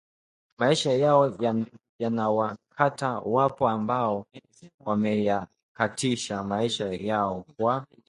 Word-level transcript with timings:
maisha 0.59 0.91
yao 0.91 1.33
yanawakata, 1.99 3.19
wapo 3.19 3.69
ambao 3.69 4.25
wameyakatisha 4.79 6.43
maisha 6.43 6.87
yao 6.93 7.45
kwa 7.57 7.87